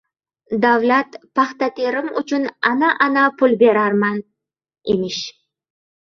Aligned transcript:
—Davlat 0.61 1.17
paxta 1.39 1.69
terim 1.79 2.07
uchun 2.21 2.47
ana-ana 2.71 3.27
pul 3.43 3.55
berarman 3.61 4.19
emish. 4.97 5.23